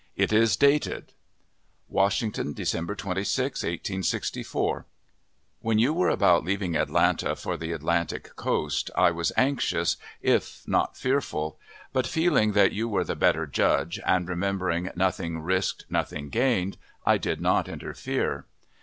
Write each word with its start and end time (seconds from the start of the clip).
It 0.15 0.33
is 0.33 0.55
dated 0.57 1.13
WASHINGTON, 1.87 2.53
December 2.53 2.95
26, 2.95 3.61
1864. 3.61 4.87
When 5.59 5.77
you 5.77 5.93
were 5.93 6.09
about 6.09 6.43
leaving 6.43 6.75
Atlanta 6.75 7.35
for 7.35 7.55
the 7.55 7.71
Atlantic 7.71 8.35
coast, 8.35 8.89
I 8.95 9.11
was 9.11 9.31
anxious, 9.37 9.97
if 10.19 10.63
not 10.65 10.97
fearful; 10.97 11.59
but, 11.93 12.07
feeling 12.07 12.53
that 12.53 12.71
you 12.71 12.89
were 12.89 13.03
the 13.03 13.15
better 13.15 13.45
judge, 13.45 13.99
and 14.03 14.27
remembering 14.27 14.89
"nothing 14.95 15.37
risked, 15.39 15.85
nothing 15.87 16.29
gained," 16.29 16.77
I 17.05 17.19
did 17.19 17.39
not 17.39 17.69
interfere. 17.69 18.47